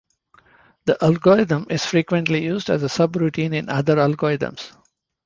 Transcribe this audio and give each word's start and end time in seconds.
The 0.85 0.97
algorithm 1.03 1.67
is 1.69 1.85
frequently 1.85 2.43
used 2.43 2.71
as 2.71 2.81
a 2.81 2.87
subroutine 2.87 3.53
in 3.53 3.69
other 3.69 3.97
algorithms. 3.97 4.73